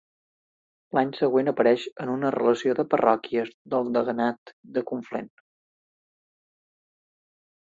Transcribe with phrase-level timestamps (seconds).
[0.97, 5.31] L'any següent apareix en una relació de parròquies del deganat de Conflent.